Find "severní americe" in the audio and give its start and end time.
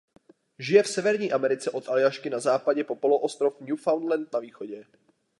0.87-1.71